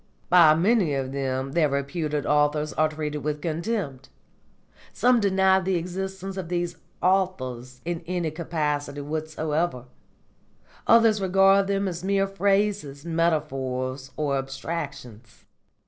By 0.31 0.55
many 0.55 0.95
of 0.95 1.11
them 1.11 1.51
their 1.51 1.69
reputed 1.69 2.25
authors 2.25 2.73
are 2.73 2.89
treated 2.89 3.19
with 3.19 3.39
contempt; 3.39 4.09
some 4.91 5.19
deny 5.19 5.59
the 5.59 5.75
existence 5.75 6.37
of 6.37 6.49
these 6.49 6.77
'authors' 7.03 7.81
in 7.85 8.01
any 8.07 8.31
capacity 8.31 9.01
whatsoever; 9.01 9.85
others 10.87 11.21
regard 11.21 11.67
them 11.67 11.87
as 11.87 12.03
mere 12.03 12.25
phrases, 12.25 13.05
metaphors, 13.05 14.09
or 14.17 14.39
abstractions. 14.39 15.45